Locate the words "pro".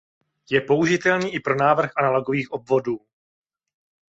1.39-1.55